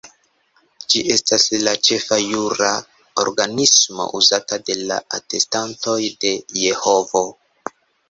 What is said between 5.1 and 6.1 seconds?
Atestantoj